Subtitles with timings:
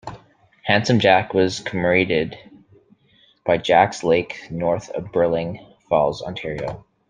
[0.63, 2.35] Handsome Jack was commemorated
[3.45, 6.83] by Jack's Lake north of Burleigh Falls, Ontario.